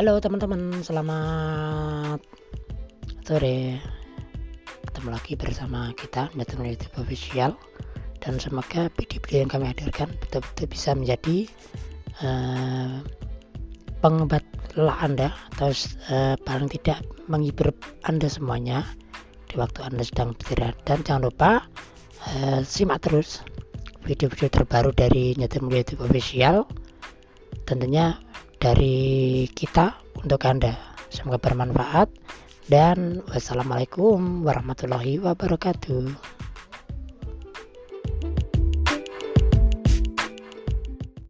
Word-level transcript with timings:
Halo 0.00 0.16
teman-teman, 0.16 0.80
selamat 0.80 2.24
sore. 3.20 3.76
Ketemu 4.88 5.08
lagi 5.12 5.36
bersama 5.36 5.92
kita 5.92 6.32
Network 6.32 6.72
YouTube 6.72 7.04
Official. 7.04 7.52
Dan 8.16 8.40
semoga 8.40 8.88
video-video 8.96 9.44
yang 9.44 9.52
kami 9.52 9.68
hadirkan 9.68 10.08
betul-betul 10.24 10.72
bisa 10.72 10.96
menjadi 10.96 11.52
uh, 12.24 13.04
pengobat 14.00 14.40
lelah 14.72 15.04
Anda 15.04 15.28
atau 15.52 15.68
uh, 15.68 16.32
paling 16.48 16.72
tidak 16.80 17.04
menghibur 17.28 17.68
Anda 18.08 18.32
semuanya 18.32 18.88
di 19.52 19.60
waktu 19.60 19.84
Anda 19.84 20.00
sedang 20.00 20.32
beristirahat. 20.32 20.80
Dan 20.88 21.04
jangan 21.04 21.28
lupa 21.28 21.68
uh, 22.24 22.64
simak 22.64 23.04
terus 23.04 23.44
video-video 24.08 24.48
terbaru 24.48 24.96
dari 24.96 25.36
YouTube 25.36 26.08
Official. 26.08 26.64
Tentunya 27.68 28.16
dari 28.60 29.48
kita 29.56 29.96
untuk 30.20 30.44
Anda. 30.44 30.76
Semoga 31.08 31.40
bermanfaat 31.40 32.12
dan 32.68 33.24
wassalamualaikum 33.26 34.44
warahmatullahi 34.46 35.18
wabarakatuh. 35.18 36.39